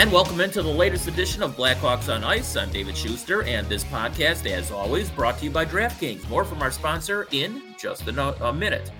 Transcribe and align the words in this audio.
And 0.00 0.10
welcome 0.10 0.40
into 0.40 0.62
the 0.62 0.68
latest 0.70 1.08
edition 1.08 1.42
of 1.42 1.58
Blackhawks 1.58 2.10
on 2.10 2.24
Ice. 2.24 2.56
I'm 2.56 2.70
David 2.70 2.96
Schuster, 2.96 3.42
and 3.42 3.68
this 3.68 3.84
podcast, 3.84 4.50
as 4.50 4.70
always, 4.70 5.10
brought 5.10 5.36
to 5.36 5.44
you 5.44 5.50
by 5.50 5.66
DraftKings. 5.66 6.26
More 6.30 6.42
from 6.42 6.62
our 6.62 6.70
sponsor 6.70 7.28
in 7.32 7.74
just 7.78 8.08
a, 8.08 8.52
minute. 8.54 8.90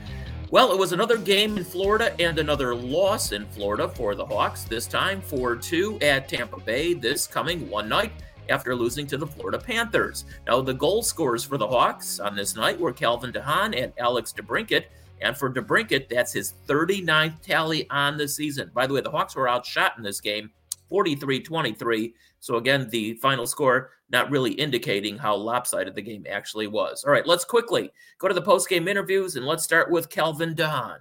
Well, 0.50 0.72
it 0.72 0.78
was 0.78 0.92
another 0.92 1.16
game 1.16 1.56
in 1.56 1.64
Florida 1.64 2.14
and 2.20 2.38
another 2.38 2.74
loss 2.74 3.32
in 3.32 3.46
Florida 3.46 3.88
for 3.88 4.14
the 4.14 4.26
Hawks, 4.26 4.64
this 4.64 4.86
time 4.86 5.22
4 5.22 5.56
2 5.56 6.00
at 6.02 6.28
Tampa 6.28 6.60
Bay, 6.60 6.92
this 6.92 7.26
coming 7.26 7.70
one 7.70 7.88
night 7.88 8.12
after 8.50 8.76
losing 8.76 9.06
to 9.06 9.16
the 9.16 9.26
Florida 9.26 9.58
Panthers. 9.58 10.26
Now, 10.46 10.60
the 10.60 10.74
goal 10.74 11.02
scorers 11.02 11.42
for 11.42 11.56
the 11.56 11.66
Hawks 11.66 12.20
on 12.20 12.36
this 12.36 12.54
night 12.54 12.78
were 12.78 12.92
Calvin 12.92 13.32
DeHaan 13.32 13.74
and 13.74 13.94
Alex 13.96 14.34
DeBrincat. 14.36 14.84
And 15.22 15.34
for 15.34 15.50
DeBrincat, 15.50 16.10
that's 16.10 16.34
his 16.34 16.52
39th 16.68 17.40
tally 17.40 17.88
on 17.88 18.18
the 18.18 18.28
season. 18.28 18.70
By 18.74 18.86
the 18.86 18.92
way, 18.92 19.00
the 19.00 19.10
Hawks 19.10 19.34
were 19.34 19.48
outshot 19.48 19.94
in 19.96 20.02
this 20.02 20.20
game 20.20 20.50
43 20.90 21.40
23. 21.40 22.14
So, 22.40 22.56
again, 22.56 22.88
the 22.90 23.14
final 23.14 23.46
score 23.46 23.92
not 24.10 24.30
really 24.30 24.52
indicating 24.52 25.16
how 25.16 25.36
lopsided 25.36 25.94
the 25.94 26.02
game 26.02 26.26
actually 26.28 26.66
was. 26.66 27.04
All 27.04 27.12
right, 27.12 27.26
let's 27.26 27.44
quickly 27.44 27.92
go 28.18 28.28
to 28.28 28.34
the 28.34 28.42
post 28.42 28.68
game 28.68 28.88
interviews 28.88 29.36
and 29.36 29.46
let's 29.46 29.64
start 29.64 29.90
with 29.90 30.10
Calvin 30.10 30.54
DeHaan. 30.54 30.98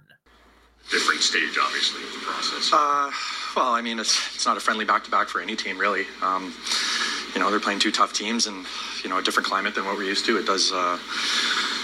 Different 0.90 1.20
stage, 1.20 1.58
obviously, 1.60 2.02
of 2.02 2.12
the 2.12 2.18
process. 2.20 2.70
Uh, 2.72 3.10
well, 3.54 3.74
I 3.74 3.82
mean, 3.82 3.98
it's, 3.98 4.34
it's 4.34 4.46
not 4.46 4.56
a 4.56 4.60
friendly 4.60 4.84
back 4.84 5.04
to 5.04 5.10
back 5.10 5.28
for 5.28 5.40
any 5.40 5.54
team, 5.54 5.78
really. 5.78 6.06
Um, 6.22 6.54
you 7.34 7.40
know, 7.40 7.50
they're 7.50 7.60
playing 7.60 7.80
two 7.80 7.92
tough 7.92 8.12
teams 8.12 8.46
and, 8.46 8.64
you 9.04 9.10
know, 9.10 9.18
a 9.18 9.22
different 9.22 9.46
climate 9.46 9.74
than 9.74 9.84
what 9.84 9.96
we're 9.96 10.04
used 10.04 10.24
to. 10.26 10.38
It 10.38 10.46
does, 10.46 10.72
uh, 10.72 10.98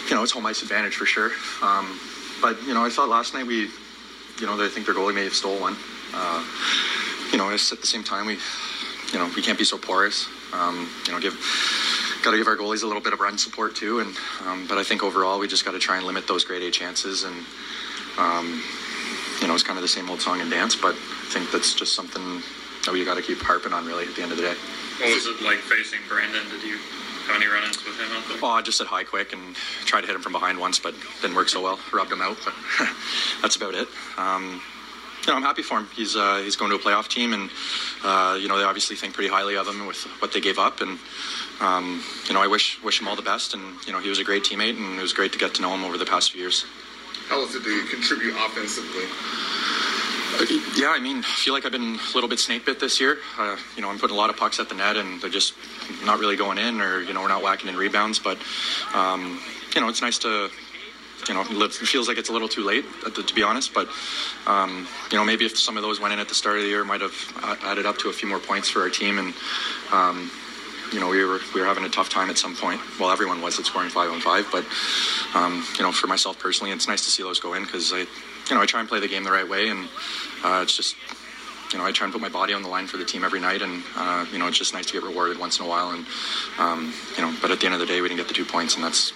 you 0.09 0.15
know, 0.15 0.23
it's 0.23 0.33
home 0.33 0.47
ice 0.47 0.63
advantage 0.63 0.97
for 0.97 1.07
sure. 1.07 1.31
Um, 1.63 2.01
but, 2.41 2.61
you 2.63 2.75
know, 2.75 2.85
I 2.85 2.91
thought 2.91 3.09
last 3.09 3.35
night 3.35 3.47
we, 3.47 3.69
you 4.41 4.47
know, 4.47 4.63
I 4.63 4.69
think 4.69 4.87
their 4.87 4.95
goalie 4.95 5.15
may 5.15 5.25
have 5.25 5.35
stole 5.35 5.61
one. 5.61 5.77
Uh, 6.15 6.45
you 7.33 7.39
know, 7.39 7.51
at 7.51 7.59
the 7.59 7.87
same 7.87 8.05
time, 8.05 8.27
we, 8.27 8.39
you 9.13 9.19
know, 9.19 9.31
we 9.35 9.43
can't 9.43 9.59
be 9.59 9.65
so 9.65 9.79
porous. 9.79 10.27
Um, 10.53 10.89
you 11.07 11.13
know, 11.13 11.21
give 11.21 11.35
got 12.23 12.33
to 12.33 12.39
give 12.39 12.47
our 12.49 12.57
goalies 12.57 12.83
a 12.83 12.87
little 12.87 13.03
bit 13.03 13.13
of 13.13 13.21
run 13.21 13.39
support 13.39 13.77
too. 13.77 14.01
And 14.01 14.17
um, 14.47 14.67
but 14.67 14.79
I 14.79 14.83
think 14.83 15.03
overall 15.03 15.39
we 15.39 15.47
just 15.47 15.65
got 15.65 15.73
to 15.73 15.79
try 15.79 15.97
and 15.97 16.07
limit 16.07 16.27
those 16.27 16.45
grade 16.45 16.63
A 16.63 16.71
chances. 16.71 17.25
And 17.25 17.45
um, 18.19 18.63
you 19.41 19.47
know, 19.47 19.55
it's 19.55 19.63
kind 19.63 19.79
of 19.79 19.83
the 19.83 19.89
same 19.89 20.11
old 20.11 20.21
song 20.21 20.41
and 20.41 20.51
dance. 20.51 20.75
But 20.75 20.95
I 20.95 21.29
think 21.31 21.51
that's 21.53 21.75
just 21.75 21.95
something 21.95 22.43
that 22.85 22.93
we 22.93 23.05
got 23.05 23.15
to 23.15 23.23
keep 23.23 23.39
harping 23.39 23.73
on 23.73 23.87
really 23.87 24.07
at 24.07 24.15
the 24.15 24.23
end 24.23 24.33
of 24.33 24.39
the 24.39 24.45
day. 24.45 24.55
What 24.99 25.15
was 25.15 25.27
it 25.27 25.43
like 25.43 25.59
facing 25.59 26.01
Brandon? 26.09 26.43
Did 26.51 26.63
you 26.63 26.79
have 27.27 27.37
any 27.37 27.47
run-ins 27.47 27.85
with 27.85 27.99
him 27.99 28.11
out 28.17 28.29
there? 28.29 28.39
Oh, 28.43 28.55
I 28.55 28.63
just 28.63 28.79
said 28.79 28.87
hi 28.87 29.05
quick 29.05 29.33
and 29.33 29.55
tried 29.85 30.03
to 30.03 30.07
hit 30.07 30.17
him 30.17 30.23
from 30.23 30.33
behind 30.33 30.59
once, 30.59 30.79
but 30.79 30.95
didn't 31.21 31.37
work 31.37 31.49
so 31.49 31.63
well. 31.63 31.79
Rubbed 31.93 32.13
him 32.13 32.23
out, 32.23 32.39
but 32.45 32.55
that's 33.43 33.57
about 33.57 33.75
it. 33.75 33.89
Um, 34.17 34.63
you 35.25 35.33
know, 35.33 35.37
I'm 35.37 35.43
happy 35.43 35.63
for 35.63 35.79
him. 35.79 35.89
He's 35.95 36.17
uh, 36.17 36.41
he's 36.45 36.57
going 36.57 36.71
to 36.71 36.77
a 36.77 36.79
playoff 36.79 37.09
team, 37.09 37.33
and 37.33 37.51
uh, 38.05 38.39
you 38.41 38.49
know 38.49 38.59
they 38.59 38.65
obviously 38.65 38.97
think 38.97 39.15
pretty 39.15 39.31
highly 39.31 39.57
of 39.57 39.67
him 39.67 39.87
with 39.87 40.03
what 40.21 40.33
they 40.33 40.41
gave 40.41 40.59
up, 40.59 40.81
and 40.81 40.99
um, 41.61 42.03
you 42.27 42.35
know 42.35 42.43
I 42.43 42.47
wish 42.47 42.83
wish 42.83 43.01
him 43.01 43.09
all 43.09 43.17
the 43.17 43.23
best. 43.23 43.55
And 43.55 43.63
you 43.87 43.93
know 43.93 44.01
he 44.01 44.09
was 44.09 44.19
a 44.19 44.25
great 44.25 44.45
teammate, 44.45 44.77
and 44.77 44.99
it 44.99 45.03
was 45.03 45.13
great 45.13 45.33
to 45.33 45.39
get 45.39 45.55
to 45.55 45.63
know 45.63 45.75
him 45.75 45.85
over 45.85 45.99
the 45.99 46.07
past 46.07 46.33
few 46.33 46.41
years. 46.41 46.65
How 47.29 47.41
was 47.41 47.55
it 47.55 47.65
to 47.65 47.87
contribute 47.91 48.35
offensively? 48.37 49.07
Yeah, 50.77 50.91
I 50.91 51.01
mean, 51.01 51.19
I 51.19 51.23
feel 51.23 51.55
like 51.55 51.65
I've 51.65 51.73
been 51.73 51.97
a 51.97 52.15
little 52.15 52.29
bit 52.29 52.39
snake 52.39 52.67
bit 52.67 52.79
this 52.79 53.01
year. 53.01 53.19
Uh, 53.39 53.57
you 53.75 53.83
know, 53.83 53.89
I'm 53.89 53.99
putting 53.99 54.15
a 54.15 54.19
lot 54.19 54.29
of 54.29 54.37
pucks 54.37 54.61
at 54.61 54.69
the 54.69 54.75
net, 54.75 54.97
and 54.97 55.21
they're 55.21 55.31
just 55.31 55.55
not 56.05 56.19
really 56.19 56.37
going 56.37 56.59
in, 56.59 56.81
or 56.81 57.01
you 57.01 57.15
know, 57.15 57.23
we're 57.23 57.29
not 57.29 57.43
whacking 57.43 57.69
in 57.69 57.77
rebounds. 57.77 58.19
But 58.19 58.39
um, 58.95 59.41
you 59.75 59.81
know, 59.81 59.89
it's 59.89 60.03
nice 60.03 60.19
to 60.19 60.51
you 61.29 61.35
know, 61.35 61.45
it 61.65 61.73
feels 61.73 62.09
like 62.09 62.19
it's 62.19 62.29
a 62.29 62.33
little 62.33 62.49
too 62.49 62.65
late, 62.65 62.85
uh, 63.05 63.11
to, 63.11 63.35
be 63.35 63.43
honest. 63.43 63.75
But 63.75 63.89
um, 64.47 64.87
you 65.11 65.19
know, 65.19 65.25
maybe 65.25 65.45
if 65.45 65.59
some 65.59 65.77
of 65.77 65.83
those 65.83 66.01
went 66.01 66.13
in 66.13 66.21
at 66.21 66.29
the 66.29 66.35
start 66.35 66.57
of 66.57 66.63
the 66.63 66.69
year, 66.69 66.85
might 66.85 67.01
have 67.01 67.15
added 67.65 67.87
up 67.87 67.99
to 67.99 68.09
a 68.09 68.13
few 68.13 68.29
more 68.29 68.39
points 68.39 68.69
for 68.69 68.81
our 68.83 68.91
team. 68.91 69.19
And 69.19 69.35
um, 69.93 70.31
you 70.93 71.01
know, 71.01 71.09
we 71.09 71.25
were 71.25 71.41
we 71.55 71.61
were 71.61 71.67
having 71.67 71.85
a 71.85 71.89
tough 71.89 72.09
time 72.09 72.31
at 72.31 72.39
some 72.39 72.55
point. 72.55 72.81
Well, 73.01 73.11
everyone 73.11 73.41
was 73.41 73.59
at 73.59 73.67
scoring 73.67 73.91
five 73.91 74.11
on 74.11 74.21
five, 74.21 74.47
but 74.53 74.65
um, 75.35 75.65
you 75.77 75.83
know, 75.83 75.93
for 75.93 76.07
myself 76.07 76.39
personally, 76.39 76.73
it's 76.73 76.89
nice 76.89 77.05
to 77.05 77.11
see 77.11 77.23
those 77.23 77.41
go 77.41 77.55
in 77.55 77.65
because 77.65 77.93
I, 77.93 78.01
you 78.01 78.55
know, 78.55 78.61
I 78.61 78.67
try 78.67 78.81
and 78.81 78.89
play 78.89 79.01
the 79.01 79.09
game 79.09 79.25
the 79.25 79.33
right 79.33 79.49
way, 79.49 79.69
and 79.69 79.89
uh, 80.45 80.61
it's 80.63 80.77
just 80.77 80.97
you 81.73 81.79
know, 81.79 81.85
I 81.85 81.93
try 81.93 82.05
and 82.05 82.13
put 82.13 82.23
my 82.23 82.29
body 82.29 82.55
on 82.55 82.63
the 82.63 82.69
line 82.69 82.87
for 82.87 82.97
the 82.97 83.05
team 83.05 83.25
every 83.25 83.41
night, 83.41 83.63
and 83.63 83.83
uh, 83.97 84.27
you 84.33 84.39
know, 84.39 84.47
it's 84.47 84.59
just 84.59 84.73
nice 84.73 84.87
to 84.87 84.93
get 84.93 85.03
rewarded 85.03 85.39
once 85.39 85.59
in 85.59 85.67
a 85.67 85.69
while. 85.69 85.91
And 85.91 86.07
um, 86.59 86.93
you 87.17 87.23
know, 87.23 87.35
but 87.43 87.51
at 87.51 87.61
the 87.61 87.67
end 87.67 87.75
of 87.75 87.81
the 87.81 87.87
day, 87.87 88.01
we 88.01 88.09
didn't 88.09 88.19
get 88.19 88.29
the 88.29 88.35
two 88.35 88.45
points, 88.45 88.77
and 88.77 88.85
that's 88.85 89.13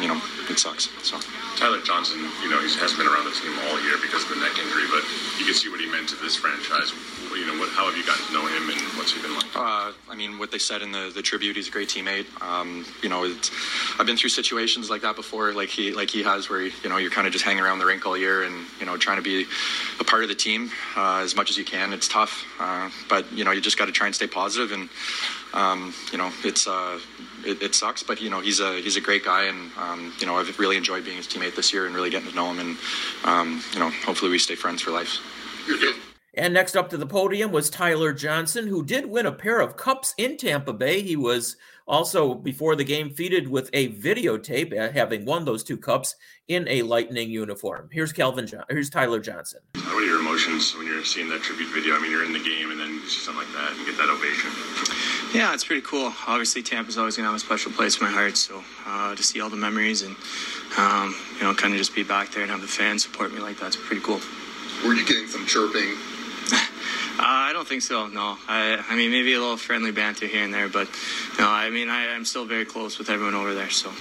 you 0.00 0.08
know, 0.08 0.20
it 0.50 0.58
sucks. 0.58 0.88
So. 1.02 1.18
Tyler 1.56 1.80
Johnson, 1.82 2.18
you 2.42 2.50
know, 2.50 2.60
he 2.60 2.68
has 2.80 2.92
been 2.94 3.06
around 3.06 3.24
the 3.24 3.36
team 3.36 3.52
all 3.68 3.80
year 3.84 3.96
because 4.00 4.24
of 4.24 4.30
the 4.30 4.40
neck 4.40 4.56
injury, 4.58 4.88
but 4.90 5.04
you 5.38 5.44
can 5.44 5.54
see 5.54 5.68
what 5.68 5.80
he 5.80 5.86
meant 5.86 6.08
to 6.08 6.16
this 6.16 6.36
franchise. 6.36 6.92
You 7.32 7.46
know, 7.46 7.58
what, 7.58 7.70
how 7.70 7.86
have 7.86 7.96
you 7.96 8.04
gotten 8.04 8.24
to 8.26 8.32
know 8.32 8.46
him, 8.46 8.70
and 8.70 8.80
what's 8.96 9.12
he 9.12 9.20
been 9.22 9.34
like? 9.34 9.46
Uh, 9.54 9.92
I 10.10 10.14
mean, 10.14 10.38
what 10.38 10.50
they 10.50 10.58
said 10.58 10.82
in 10.82 10.92
the, 10.92 11.10
the 11.14 11.22
tribute, 11.22 11.56
he's 11.56 11.68
a 11.68 11.70
great 11.70 11.88
teammate. 11.88 12.26
Um, 12.42 12.84
you 13.02 13.08
know, 13.08 13.24
I've 13.98 14.06
been 14.06 14.16
through 14.16 14.30
situations 14.30 14.90
like 14.90 15.02
that 15.02 15.16
before, 15.16 15.52
like 15.52 15.68
he 15.68 15.92
like 15.92 16.10
he 16.10 16.22
has, 16.22 16.48
where 16.48 16.62
you 16.62 16.88
know 16.88 16.96
you're 16.98 17.10
kind 17.10 17.26
of 17.26 17.32
just 17.32 17.44
hanging 17.44 17.62
around 17.62 17.78
the 17.78 17.86
rink 17.86 18.06
all 18.06 18.16
year, 18.16 18.42
and 18.44 18.66
you 18.80 18.86
know 18.86 18.96
trying 18.96 19.16
to 19.16 19.22
be 19.22 19.46
a 20.00 20.04
part 20.04 20.22
of 20.22 20.28
the 20.28 20.34
team 20.34 20.70
uh, 20.96 21.20
as 21.22 21.34
much 21.36 21.50
as 21.50 21.56
you 21.56 21.64
can. 21.64 21.92
It's 21.92 22.08
tough, 22.08 22.44
uh, 22.60 22.90
but 23.08 23.30
you 23.32 23.44
know 23.44 23.50
you 23.50 23.60
just 23.60 23.78
got 23.78 23.86
to 23.86 23.92
try 23.92 24.06
and 24.06 24.14
stay 24.14 24.26
positive, 24.26 24.72
and 24.72 24.88
um, 25.54 25.94
you 26.12 26.18
know 26.18 26.30
it's 26.44 26.66
uh, 26.66 26.98
it, 27.44 27.62
it, 27.62 27.74
sucks, 27.74 28.02
but 28.02 28.20
you 28.20 28.30
know 28.30 28.40
he's 28.40 28.60
a 28.60 28.80
he's 28.80 28.96
a 28.96 29.00
great 29.00 29.24
guy, 29.24 29.44
and 29.44 29.70
um, 29.78 30.12
you 30.18 30.26
know 30.26 30.36
I've 30.36 30.58
really 30.58 30.76
enjoyed 30.76 31.04
being 31.04 31.16
his 31.16 31.26
teammate 31.26 31.56
this 31.56 31.72
year 31.72 31.86
and 31.86 31.94
really 31.94 32.10
getting 32.10 32.30
to 32.30 32.34
know 32.34 32.50
him, 32.52 32.58
and 32.58 32.76
um, 33.24 33.62
you 33.72 33.78
know 33.78 33.90
hopefully 34.04 34.30
we 34.30 34.38
stay 34.38 34.54
friends 34.54 34.82
for 34.82 34.90
life. 34.90 35.18
And 36.34 36.54
next 36.54 36.76
up 36.76 36.88
to 36.90 36.96
the 36.96 37.06
podium 37.06 37.52
was 37.52 37.68
Tyler 37.68 38.12
Johnson, 38.12 38.66
who 38.66 38.82
did 38.82 39.04
win 39.04 39.26
a 39.26 39.32
pair 39.32 39.60
of 39.60 39.76
cups 39.76 40.14
in 40.16 40.38
Tampa 40.38 40.72
Bay. 40.72 41.02
He 41.02 41.14
was 41.14 41.56
also 41.86 42.32
before 42.34 42.74
the 42.74 42.84
game 42.84 43.10
feated 43.10 43.48
with 43.48 43.68
a 43.74 43.90
videotape, 43.92 44.72
uh, 44.78 44.90
having 44.92 45.26
won 45.26 45.44
those 45.44 45.62
two 45.62 45.76
cups 45.76 46.16
in 46.48 46.66
a 46.68 46.82
Lightning 46.82 47.30
uniform. 47.30 47.90
Here's 47.92 48.12
Calvin. 48.12 48.46
Jo- 48.46 48.64
here's 48.70 48.88
Tyler 48.88 49.20
Johnson. 49.20 49.60
What 49.74 49.88
are 49.88 50.06
your 50.06 50.20
emotions 50.20 50.74
when 50.74 50.86
you're 50.86 51.04
seeing 51.04 51.28
that 51.28 51.42
tribute 51.42 51.68
video? 51.68 51.96
I 51.96 52.00
mean, 52.00 52.10
you're 52.10 52.24
in 52.24 52.32
the 52.32 52.42
game 52.42 52.70
and 52.70 52.80
then 52.80 52.94
you 52.94 53.06
see 53.06 53.20
something 53.20 53.44
like 53.44 53.52
that 53.52 53.76
and 53.76 53.84
get 53.84 53.98
that 53.98 54.08
ovation. 54.08 54.50
Yeah, 55.32 55.54
it's 55.54 55.64
pretty 55.64 55.80
cool. 55.80 56.12
Obviously, 56.26 56.62
Tampa's 56.62 56.98
always 56.98 57.16
gonna 57.16 57.28
have 57.28 57.36
a 57.36 57.40
special 57.40 57.72
place 57.72 57.98
in 57.98 58.04
my 58.04 58.12
heart. 58.12 58.36
So 58.36 58.62
uh, 58.86 59.14
to 59.14 59.22
see 59.22 59.40
all 59.40 59.48
the 59.48 59.56
memories 59.56 60.02
and 60.02 60.14
um, 60.76 61.16
you 61.36 61.44
know, 61.44 61.54
kind 61.54 61.72
of 61.72 61.78
just 61.78 61.94
be 61.94 62.02
back 62.02 62.32
there 62.32 62.42
and 62.42 62.50
have 62.50 62.60
the 62.60 62.66
fans 62.66 63.02
support 63.02 63.32
me 63.32 63.40
like 63.40 63.58
that's 63.58 63.76
pretty 63.76 64.02
cool. 64.02 64.20
Were 64.84 64.92
you 64.92 65.06
getting 65.06 65.28
some 65.28 65.46
chirping 65.46 65.96
Uh, 67.18 67.24
I 67.24 67.52
don't 67.52 67.68
think 67.68 67.82
so. 67.82 68.06
No, 68.08 68.38
I, 68.48 68.82
I 68.88 68.96
mean 68.96 69.10
maybe 69.10 69.34
a 69.34 69.38
little 69.38 69.58
friendly 69.58 69.92
banter 69.92 70.26
here 70.26 70.42
and 70.42 70.52
there, 70.52 70.68
but 70.68 70.88
no, 71.38 71.46
I 71.46 71.68
mean 71.68 71.90
I, 71.90 72.06
am 72.06 72.24
still 72.24 72.46
very 72.46 72.64
close 72.64 72.98
with 72.98 73.10
everyone 73.10 73.34
over 73.34 73.54
there. 73.54 73.68
So 73.68 73.92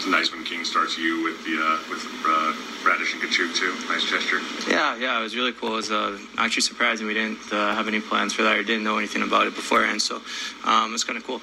it's 0.00 0.08
nice 0.08 0.32
when 0.32 0.42
King 0.44 0.64
starts 0.64 0.96
you 0.96 1.22
with 1.22 1.44
the 1.44 1.60
uh, 1.60 1.76
with 1.90 2.00
uh, 2.24 2.56
Raddysh 2.88 3.12
and 3.12 3.20
Katchouk 3.20 3.54
too. 3.54 3.76
Nice 3.86 4.08
gesture. 4.08 4.40
Yeah, 4.66 4.96
yeah, 4.96 5.20
it 5.20 5.22
was 5.22 5.36
really 5.36 5.52
cool. 5.52 5.74
It 5.74 5.76
was 5.76 5.90
uh, 5.90 6.18
actually 6.38 6.62
surprising. 6.62 7.06
We 7.06 7.12
didn't 7.12 7.52
uh, 7.52 7.74
have 7.74 7.86
any 7.86 8.00
plans 8.00 8.32
for 8.32 8.42
that 8.42 8.56
or 8.56 8.62
didn't 8.62 8.82
know 8.82 8.96
anything 8.96 9.20
about 9.20 9.46
it 9.46 9.54
beforehand, 9.54 10.00
so 10.00 10.22
um, 10.64 10.94
it's 10.94 11.04
kind 11.04 11.18
of 11.18 11.26
cool. 11.26 11.42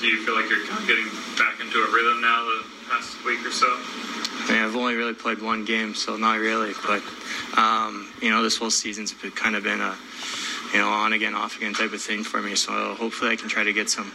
Do 0.00 0.06
you 0.06 0.22
feel 0.22 0.34
like 0.34 0.50
you're 0.50 0.66
kind 0.66 0.80
of 0.80 0.86
getting 0.86 1.08
back 1.38 1.58
into 1.58 1.78
a 1.78 1.88
rhythm 1.94 2.20
now 2.20 2.44
the 2.44 2.64
past 2.90 3.24
week 3.24 3.40
or 3.46 3.50
so? 3.50 3.68
I 3.68 4.48
mean, 4.50 4.62
I've 4.62 4.76
only 4.76 4.94
really 4.94 5.14
played 5.14 5.40
one 5.40 5.64
game, 5.64 5.94
so 5.94 6.18
not 6.18 6.38
really. 6.38 6.74
But 6.86 7.02
um, 7.56 8.12
you 8.20 8.28
know, 8.28 8.42
this 8.42 8.58
whole 8.58 8.70
season's 8.70 9.14
kind 9.34 9.56
of 9.56 9.64
been 9.64 9.80
a 9.80 9.96
you 10.74 10.78
know 10.78 10.90
on 10.90 11.14
again, 11.14 11.34
off 11.34 11.56
again 11.56 11.72
type 11.72 11.94
of 11.94 12.02
thing 12.02 12.22
for 12.22 12.42
me. 12.42 12.54
So 12.54 12.92
hopefully, 12.96 13.30
I 13.30 13.36
can 13.36 13.48
try 13.48 13.64
to 13.64 13.72
get 13.72 13.88
some. 13.88 14.12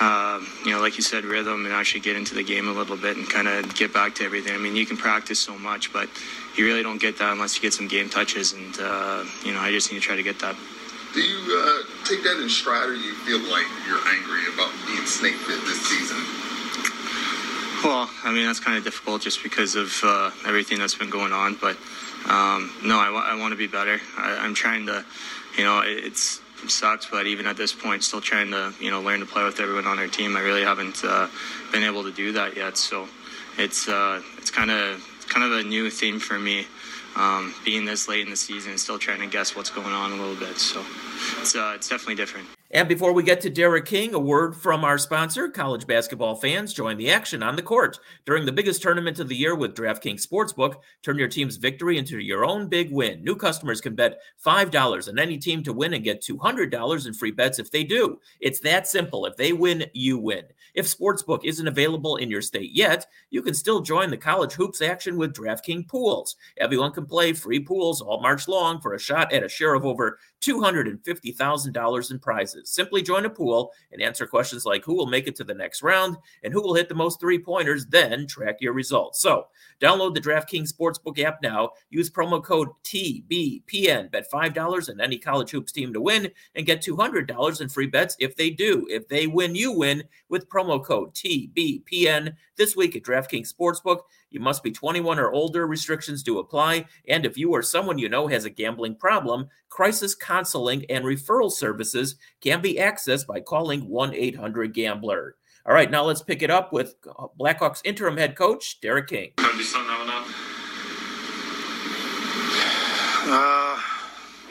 Uh, 0.00 0.40
you 0.64 0.72
know, 0.72 0.80
like 0.80 0.96
you 0.96 1.02
said, 1.02 1.24
rhythm 1.24 1.64
and 1.64 1.74
actually 1.74 2.00
get 2.00 2.16
into 2.16 2.34
the 2.34 2.42
game 2.42 2.68
a 2.68 2.72
little 2.72 2.96
bit 2.96 3.16
and 3.16 3.28
kind 3.28 3.46
of 3.46 3.74
get 3.74 3.92
back 3.92 4.14
to 4.16 4.24
everything. 4.24 4.54
I 4.54 4.58
mean, 4.58 4.74
you 4.74 4.86
can 4.86 4.96
practice 4.96 5.38
so 5.38 5.56
much, 5.58 5.92
but 5.92 6.08
you 6.56 6.64
really 6.64 6.82
don't 6.82 7.00
get 7.00 7.18
that 7.18 7.32
unless 7.32 7.56
you 7.56 7.62
get 7.62 7.72
some 7.72 7.88
game 7.88 8.08
touches. 8.08 8.52
And, 8.52 8.74
uh, 8.80 9.24
you 9.44 9.52
know, 9.52 9.60
I 9.60 9.70
just 9.70 9.92
need 9.92 9.98
to 9.98 10.04
try 10.04 10.16
to 10.16 10.22
get 10.22 10.38
that. 10.40 10.56
Do 11.14 11.20
you 11.20 11.38
uh, 11.38 12.06
take 12.06 12.22
that 12.24 12.40
in 12.40 12.48
stride 12.48 12.88
or 12.88 12.94
you 12.94 13.14
feel 13.26 13.38
like 13.50 13.66
you're 13.86 14.00
angry 14.08 14.48
about 14.54 14.72
being 14.86 15.04
snake 15.04 15.36
bit 15.46 15.60
this 15.66 15.86
season? 15.86 16.16
Well, 17.84 18.08
I 18.24 18.32
mean, 18.32 18.46
that's 18.46 18.60
kind 18.60 18.78
of 18.78 18.84
difficult 18.84 19.22
just 19.22 19.42
because 19.42 19.74
of 19.74 19.92
uh, 20.04 20.30
everything 20.46 20.78
that's 20.78 20.94
been 20.94 21.10
going 21.10 21.32
on. 21.32 21.58
But 21.60 21.76
um, 22.30 22.72
no, 22.84 22.96
I, 22.96 23.06
w- 23.06 23.24
I 23.24 23.36
want 23.38 23.52
to 23.52 23.58
be 23.58 23.66
better. 23.66 24.00
I, 24.16 24.46
am 24.46 24.54
trying 24.54 24.86
to, 24.86 25.04
you 25.58 25.64
know, 25.64 25.80
it, 25.80 26.04
it's 26.04 26.38
it 26.38 26.51
sucks, 26.70 27.06
but 27.06 27.26
even 27.26 27.46
at 27.46 27.56
this 27.56 27.72
point, 27.72 28.04
still 28.04 28.20
trying 28.20 28.50
to, 28.50 28.72
you 28.80 28.90
know, 28.90 29.00
learn 29.00 29.20
to 29.20 29.26
play 29.26 29.44
with 29.44 29.60
everyone 29.60 29.86
on 29.86 29.98
our 29.98 30.08
team. 30.08 30.36
I 30.36 30.40
really 30.40 30.62
haven't 30.62 31.04
uh, 31.04 31.28
been 31.72 31.82
able 31.82 32.02
to 32.04 32.12
do 32.12 32.32
that 32.32 32.56
yet. 32.56 32.76
So 32.76 33.08
it's 33.58 33.88
uh, 33.88 34.22
it's 34.38 34.50
kind 34.50 34.70
of 34.70 35.02
kind 35.28 35.44
of 35.50 35.58
a 35.58 35.68
new 35.68 35.90
theme 35.90 36.18
for 36.18 36.38
me. 36.38 36.66
Um, 37.14 37.54
being 37.62 37.84
this 37.84 38.08
late 38.08 38.24
in 38.24 38.30
the 38.30 38.36
season, 38.36 38.70
and 38.70 38.80
still 38.80 38.98
trying 38.98 39.20
to 39.20 39.26
guess 39.26 39.54
what's 39.54 39.68
going 39.68 39.92
on 39.92 40.12
a 40.12 40.16
little 40.16 40.34
bit. 40.34 40.56
So 40.56 40.82
it's 41.40 41.54
uh, 41.54 41.72
it's 41.74 41.88
definitely 41.88 42.14
different. 42.14 42.46
And 42.74 42.88
before 42.88 43.12
we 43.12 43.22
get 43.22 43.42
to 43.42 43.50
Derek 43.50 43.84
King, 43.84 44.14
a 44.14 44.18
word 44.18 44.56
from 44.56 44.82
our 44.82 44.96
sponsor. 44.96 45.50
College 45.50 45.86
basketball 45.86 46.34
fans 46.34 46.72
join 46.72 46.96
the 46.96 47.10
action 47.10 47.42
on 47.42 47.54
the 47.54 47.60
court 47.60 47.98
during 48.24 48.46
the 48.46 48.52
biggest 48.52 48.80
tournament 48.80 49.18
of 49.18 49.28
the 49.28 49.36
year 49.36 49.54
with 49.54 49.74
DraftKings 49.74 50.26
Sportsbook. 50.26 50.76
Turn 51.02 51.18
your 51.18 51.28
team's 51.28 51.58
victory 51.58 51.98
into 51.98 52.18
your 52.18 52.46
own 52.46 52.68
big 52.68 52.90
win. 52.90 53.22
New 53.22 53.36
customers 53.36 53.82
can 53.82 53.94
bet 53.94 54.20
$5 54.42 55.08
on 55.08 55.18
any 55.18 55.36
team 55.36 55.62
to 55.64 55.72
win 55.74 55.92
and 55.92 56.02
get 56.02 56.22
$200 56.22 57.06
in 57.06 57.12
free 57.12 57.30
bets 57.30 57.58
if 57.58 57.70
they 57.70 57.84
do. 57.84 58.18
It's 58.40 58.60
that 58.60 58.88
simple. 58.88 59.26
If 59.26 59.36
they 59.36 59.52
win, 59.52 59.84
you 59.92 60.16
win. 60.16 60.44
If 60.74 60.86
Sportsbook 60.86 61.44
isn't 61.44 61.68
available 61.68 62.16
in 62.16 62.30
your 62.30 62.40
state 62.40 62.70
yet, 62.72 63.06
you 63.28 63.42
can 63.42 63.52
still 63.52 63.82
join 63.82 64.08
the 64.08 64.16
college 64.16 64.54
hoops 64.54 64.80
action 64.80 65.18
with 65.18 65.34
DraftKings 65.34 65.88
Pools. 65.88 66.36
Everyone 66.56 66.92
can 66.92 67.04
play 67.04 67.34
free 67.34 67.60
pools 67.60 68.00
all 68.00 68.22
March 68.22 68.48
long 68.48 68.80
for 68.80 68.94
a 68.94 68.98
shot 68.98 69.30
at 69.30 69.44
a 69.44 69.48
share 69.50 69.74
of 69.74 69.84
over 69.84 70.18
$250,000 71.14 72.10
in 72.10 72.18
prizes. 72.18 72.70
Simply 72.70 73.02
join 73.02 73.24
a 73.24 73.30
pool 73.30 73.72
and 73.90 74.02
answer 74.02 74.26
questions 74.26 74.64
like 74.64 74.84
who 74.84 74.94
will 74.94 75.06
make 75.06 75.26
it 75.26 75.36
to 75.36 75.44
the 75.44 75.54
next 75.54 75.82
round 75.82 76.16
and 76.42 76.52
who 76.52 76.62
will 76.62 76.74
hit 76.74 76.88
the 76.88 76.94
most 76.94 77.20
three 77.20 77.38
pointers, 77.38 77.86
then 77.86 78.26
track 78.26 78.56
your 78.60 78.72
results. 78.72 79.20
So, 79.20 79.46
download 79.80 80.14
the 80.14 80.20
DraftKings 80.20 80.72
Sportsbook 80.72 81.18
app 81.18 81.42
now. 81.42 81.70
Use 81.90 82.10
promo 82.10 82.42
code 82.42 82.68
TBPN. 82.84 84.10
Bet 84.10 84.30
$5 84.30 84.88
on 84.88 85.00
any 85.00 85.18
college 85.18 85.50
hoops 85.50 85.72
team 85.72 85.92
to 85.92 86.00
win 86.00 86.30
and 86.54 86.66
get 86.66 86.82
$200 86.82 87.60
in 87.60 87.68
free 87.68 87.86
bets 87.86 88.16
if 88.18 88.36
they 88.36 88.50
do. 88.50 88.86
If 88.88 89.08
they 89.08 89.26
win, 89.26 89.54
you 89.54 89.72
win 89.72 90.04
with 90.28 90.48
promo 90.48 90.82
code 90.82 91.14
TBPN 91.14 92.34
this 92.56 92.76
week 92.76 92.96
at 92.96 93.02
DraftKings 93.02 93.52
Sportsbook. 93.52 94.00
You 94.30 94.40
must 94.40 94.62
be 94.62 94.70
21 94.70 95.18
or 95.18 95.30
older. 95.32 95.66
Restrictions 95.66 96.22
do 96.22 96.38
apply. 96.38 96.86
And 97.08 97.26
if 97.26 97.36
you 97.36 97.50
or 97.50 97.62
someone 97.62 97.98
you 97.98 98.08
know 98.08 98.26
has 98.28 98.44
a 98.44 98.50
gambling 98.50 98.96
problem, 98.96 99.48
crisis 99.68 100.14
counseling 100.14 100.84
and 100.90 101.04
referral 101.04 101.50
services 101.50 102.16
can 102.40 102.60
be 102.60 102.74
accessed 102.74 103.26
by 103.26 103.40
calling 103.40 103.88
1 103.88 104.14
800 104.14 104.74
Gambler. 104.74 105.36
All 105.64 105.74
right, 105.74 105.90
now 105.90 106.04
let's 106.04 106.22
pick 106.22 106.42
it 106.42 106.50
up 106.50 106.72
with 106.72 106.96
Blackhawks 107.38 107.80
interim 107.84 108.16
head 108.16 108.36
coach 108.36 108.80
Derek 108.80 109.06
King. 109.06 109.32
Uh, 113.24 113.80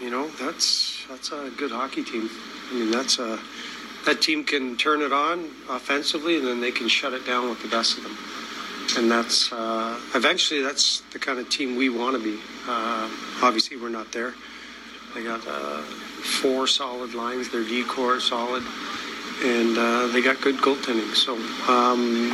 you 0.01 0.09
know, 0.09 0.29
that's 0.39 1.05
that's 1.09 1.31
a 1.33 1.51
good 1.57 1.71
hockey 1.71 2.03
team. 2.03 2.29
I 2.69 2.73
mean, 2.73 2.91
that's 2.91 3.19
a 3.19 3.37
that 4.05 4.21
team 4.21 4.43
can 4.43 4.77
turn 4.77 5.01
it 5.01 5.13
on 5.13 5.49
offensively, 5.69 6.37
and 6.37 6.47
then 6.47 6.61
they 6.61 6.71
can 6.71 6.87
shut 6.87 7.13
it 7.13 7.25
down 7.25 7.49
with 7.49 7.61
the 7.61 7.67
best 7.67 7.97
of 7.97 8.03
them 8.03 8.17
and 8.97 9.09
that's 9.09 9.51
uh, 9.51 9.99
eventually 10.15 10.61
that's 10.61 11.01
the 11.11 11.19
kind 11.19 11.39
of 11.39 11.49
team 11.49 11.75
we 11.75 11.89
want 11.89 12.15
to 12.15 12.23
be. 12.23 12.39
Uh, 12.67 13.09
obviously, 13.41 13.77
we're 13.77 13.89
not 13.89 14.11
there. 14.11 14.33
They 15.13 15.23
got 15.23 15.45
uh, 15.47 15.81
four 16.41 16.67
solid 16.67 17.13
lines. 17.13 17.49
Their 17.49 17.63
D 17.63 17.83
core 17.83 18.19
solid, 18.19 18.63
and 19.43 19.77
uh, 19.77 20.07
they 20.07 20.21
got 20.21 20.41
good 20.41 20.55
goaltending. 20.57 21.15
So 21.15 21.35
um, 21.71 22.31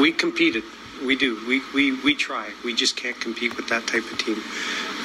we 0.00 0.12
competed. 0.12 0.64
We 1.04 1.16
do. 1.16 1.38
We, 1.46 1.62
we 1.74 2.00
we 2.02 2.14
try. 2.14 2.50
We 2.64 2.74
just 2.74 2.96
can't 2.96 3.20
compete 3.20 3.56
with 3.56 3.68
that 3.68 3.86
type 3.86 4.10
of 4.10 4.18
team. 4.18 4.42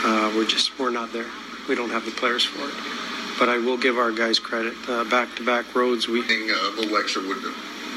Uh, 0.03 0.31
we're 0.35 0.47
just 0.47 0.77
we're 0.79 0.91
not 0.91 1.11
there. 1.13 1.27
We 1.67 1.75
don't 1.75 1.89
have 1.89 2.05
the 2.05 2.11
players 2.11 2.45
for 2.45 2.67
it. 2.67 3.18
But 3.39 3.49
I 3.49 3.57
will 3.57 3.77
give 3.77 3.97
our 3.97 4.11
guys 4.11 4.37
credit. 4.37 4.75
Back 5.09 5.33
to 5.37 5.45
back 5.45 5.73
roads. 5.73 6.07
We. 6.07 6.19
Uh, 6.19 6.23
a 6.23 6.75
little 6.75 6.97
extra 6.97 7.21
would 7.25 7.41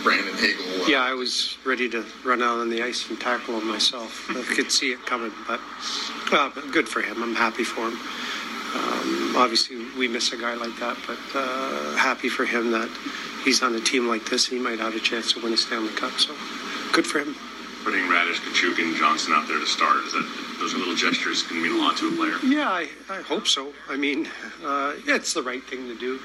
Brandon 0.02 0.34
Hagel. 0.34 0.82
Uh, 0.82 0.86
yeah, 0.86 1.02
I 1.02 1.14
was 1.14 1.58
ready 1.64 1.88
to 1.90 2.04
run 2.24 2.42
out 2.42 2.58
on 2.58 2.70
the 2.70 2.82
ice 2.82 3.08
and 3.08 3.20
tackle 3.20 3.58
him 3.58 3.68
myself. 3.68 4.28
I 4.30 4.42
could 4.54 4.70
see 4.70 4.92
it 4.92 5.04
coming, 5.06 5.32
but 5.46 5.60
uh, 6.32 6.50
good 6.72 6.88
for 6.88 7.00
him. 7.02 7.22
I'm 7.22 7.34
happy 7.34 7.64
for 7.64 7.88
him. 7.88 7.98
Um, 8.74 9.36
obviously, 9.36 9.76
we 9.98 10.08
miss 10.08 10.32
a 10.32 10.36
guy 10.36 10.54
like 10.54 10.76
that, 10.80 10.96
but 11.06 11.18
uh, 11.34 11.96
happy 11.96 12.28
for 12.28 12.44
him 12.44 12.70
that 12.72 12.88
he's 13.44 13.62
on 13.62 13.74
a 13.74 13.80
team 13.80 14.08
like 14.08 14.24
this. 14.28 14.48
And 14.48 14.58
he 14.58 14.64
might 14.64 14.78
have 14.78 14.94
a 14.94 15.00
chance 15.00 15.32
to 15.34 15.42
win 15.42 15.52
a 15.52 15.56
Stanley 15.56 15.92
Cup. 15.92 16.12
So, 16.12 16.34
good 16.92 17.06
for 17.06 17.18
him. 17.18 17.36
Putting 17.84 18.04
Raddysh, 18.04 18.40
Katchouk, 18.40 18.78
and 18.78 18.94
Johnson 18.96 19.32
out 19.34 19.48
there 19.48 19.58
to 19.58 19.66
start 19.66 19.96
is 20.04 20.12
that 20.12 20.56
those 20.60 20.74
little 20.74 20.94
gestures 20.94 21.42
can 21.42 21.60
mean 21.60 21.72
a 21.72 21.78
lot 21.78 21.96
to 21.96 22.08
a 22.08 22.16
player. 22.16 22.36
Yeah, 22.44 22.70
I, 22.70 22.88
I 23.10 23.22
hope 23.22 23.48
so. 23.48 23.72
I 23.88 23.96
mean, 23.96 24.28
uh, 24.64 24.94
it's 25.06 25.34
the 25.34 25.42
right 25.42 25.62
thing 25.64 25.88
to 25.88 25.98
do 25.98 26.20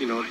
you 0.00 0.06
know, 0.06 0.24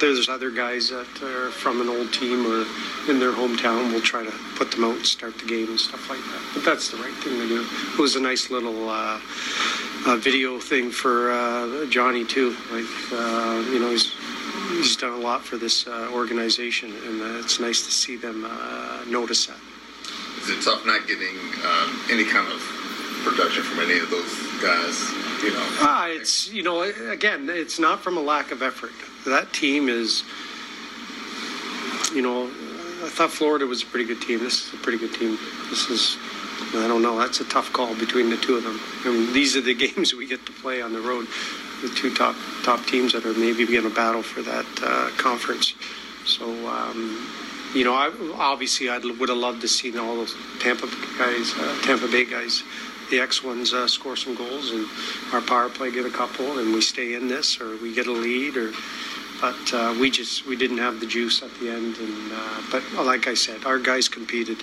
there's 0.00 0.28
other 0.28 0.50
guys 0.50 0.90
that 0.90 1.22
are 1.22 1.50
from 1.52 1.80
an 1.80 1.88
old 1.88 2.12
team 2.12 2.44
or 2.44 2.66
in 3.08 3.20
their 3.20 3.30
hometown. 3.30 3.92
We'll 3.92 4.00
try 4.00 4.24
to 4.24 4.32
put 4.56 4.72
them 4.72 4.82
out 4.82 4.96
and 4.96 5.06
start 5.06 5.38
the 5.38 5.46
game 5.46 5.68
and 5.68 5.78
stuff 5.78 6.10
like 6.10 6.18
that. 6.18 6.42
But 6.52 6.64
that's 6.64 6.90
the 6.90 6.96
right 6.96 7.14
thing 7.14 7.38
to 7.38 7.46
do. 7.46 7.64
It 7.94 7.98
was 8.00 8.16
a 8.16 8.20
nice 8.20 8.50
little 8.50 8.88
uh, 8.88 9.20
uh, 10.06 10.16
video 10.16 10.58
thing 10.58 10.90
for 10.90 11.30
uh, 11.30 11.86
Johnny 11.86 12.24
too. 12.24 12.56
Like, 12.72 12.84
uh, 13.12 13.64
you 13.70 13.78
know, 13.78 13.90
he's 13.90 14.12
he's 14.70 14.96
done 14.96 15.12
a 15.12 15.22
lot 15.22 15.44
for 15.44 15.56
this 15.56 15.86
uh, 15.86 16.10
organization, 16.12 16.92
and 17.06 17.22
it's 17.38 17.60
nice 17.60 17.86
to 17.86 17.92
see 17.92 18.16
them 18.16 18.42
notice 19.08 19.46
that. 19.46 19.56
Is 20.42 20.50
it 20.50 20.62
tough 20.62 20.84
not 20.86 21.06
getting 21.06 21.36
um, 21.64 22.00
any 22.10 22.24
kind 22.24 22.50
of 22.50 22.60
production 23.24 23.62
from 23.62 23.80
any 23.80 23.98
of 23.98 24.10
those 24.10 24.32
guys? 24.62 25.26
you 25.42 25.52
know. 25.52 25.66
Ah, 25.80 26.06
it's 26.08 26.50
you 26.52 26.62
know 26.62 26.82
again, 26.82 27.48
it's 27.50 27.78
not 27.78 28.00
from 28.00 28.16
a 28.16 28.20
lack 28.20 28.50
of 28.50 28.62
effort. 28.62 28.92
That 29.24 29.52
team 29.52 29.88
is, 29.88 30.22
you 32.14 32.22
know, 32.22 32.44
I 32.46 33.08
thought 33.08 33.30
Florida 33.30 33.66
was 33.66 33.82
a 33.82 33.86
pretty 33.86 34.04
good 34.04 34.22
team. 34.22 34.38
This 34.38 34.68
is 34.68 34.74
a 34.74 34.76
pretty 34.76 34.98
good 34.98 35.14
team. 35.14 35.38
This 35.68 35.90
is, 35.90 36.16
I 36.74 36.86
don't 36.86 37.02
know. 37.02 37.18
That's 37.18 37.40
a 37.40 37.44
tough 37.44 37.72
call 37.72 37.94
between 37.96 38.30
the 38.30 38.36
two 38.36 38.56
of 38.56 38.62
them. 38.62 38.80
I 39.04 39.10
mean, 39.10 39.32
these 39.32 39.56
are 39.56 39.60
the 39.60 39.74
games 39.86 40.14
we 40.14 40.26
get 40.26 40.44
to 40.46 40.52
play 40.52 40.80
on 40.80 40.92
the 40.92 41.00
road. 41.00 41.26
The 41.82 41.88
two 41.88 42.14
top 42.14 42.36
top 42.62 42.84
teams 42.86 43.12
that 43.12 43.26
are 43.26 43.34
maybe 43.34 43.66
going 43.66 43.82
to 43.82 43.94
battle 43.94 44.22
for 44.22 44.42
that 44.42 44.66
uh, 44.82 45.10
conference. 45.16 45.74
So. 46.24 46.46
Um, 46.68 47.45
you 47.74 47.84
know, 47.84 47.94
I, 47.94 48.10
obviously, 48.36 48.88
I 48.88 48.98
would 48.98 49.28
have 49.28 49.38
loved 49.38 49.60
to 49.62 49.68
see 49.68 49.96
all 49.98 50.16
those 50.16 50.34
Tampa 50.60 50.86
guys, 51.18 51.52
uh, 51.58 51.78
Tampa 51.82 52.08
Bay 52.08 52.24
guys, 52.24 52.62
the 53.10 53.20
X 53.20 53.42
ones 53.42 53.72
uh, 53.72 53.86
score 53.86 54.16
some 54.16 54.34
goals 54.34 54.72
and 54.72 54.86
our 55.32 55.40
power 55.40 55.68
play 55.68 55.90
get 55.90 56.06
a 56.06 56.10
couple 56.10 56.58
and 56.58 56.72
we 56.72 56.80
stay 56.80 57.14
in 57.14 57.28
this 57.28 57.60
or 57.60 57.76
we 57.76 57.94
get 57.94 58.06
a 58.06 58.12
lead 58.12 58.56
or 58.56 58.72
but 59.40 59.74
uh, 59.74 59.94
we 60.00 60.10
just 60.10 60.46
we 60.46 60.56
didn't 60.56 60.78
have 60.78 60.98
the 60.98 61.06
juice 61.06 61.42
at 61.42 61.52
the 61.60 61.68
end 61.68 61.96
and 61.98 62.32
uh, 62.32 62.62
but 62.70 62.82
like 63.04 63.28
I 63.28 63.34
said 63.34 63.64
our 63.64 63.78
guys 63.78 64.08
competed 64.08 64.62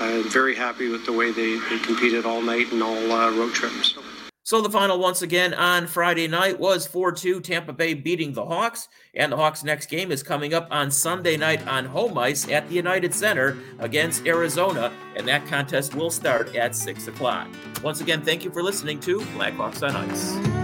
I'm 0.00 0.28
very 0.28 0.54
happy 0.54 0.88
with 0.88 1.04
the 1.04 1.12
way 1.12 1.32
they, 1.32 1.58
they 1.58 1.78
competed 1.78 2.24
all 2.24 2.42
night 2.42 2.70
and 2.72 2.82
all 2.82 3.12
uh, 3.12 3.30
road 3.32 3.52
trips 3.54 3.94
so. 3.94 4.02
So 4.50 4.60
the 4.60 4.68
final 4.68 4.98
once 4.98 5.22
again 5.22 5.54
on 5.54 5.86
Friday 5.86 6.26
night 6.26 6.58
was 6.58 6.88
4-2 6.88 7.40
Tampa 7.44 7.72
Bay 7.72 7.94
beating 7.94 8.32
the 8.32 8.44
Hawks 8.44 8.88
and 9.14 9.30
the 9.30 9.36
Hawks 9.36 9.62
next 9.62 9.86
game 9.86 10.10
is 10.10 10.24
coming 10.24 10.54
up 10.54 10.66
on 10.72 10.90
Sunday 10.90 11.36
night 11.36 11.64
on 11.68 11.84
home 11.84 12.18
ice 12.18 12.48
at 12.48 12.68
the 12.68 12.74
United 12.74 13.14
Center 13.14 13.56
against 13.78 14.26
Arizona 14.26 14.92
and 15.14 15.28
that 15.28 15.46
contest 15.46 15.94
will 15.94 16.10
start 16.10 16.56
at 16.56 16.74
6 16.74 17.06
o'clock. 17.06 17.46
Once 17.84 18.00
again, 18.00 18.22
thank 18.22 18.42
you 18.42 18.50
for 18.50 18.60
listening 18.60 18.98
to 18.98 19.20
Blackhawks 19.20 19.88
on 19.88 19.94
Ice. 19.94 20.59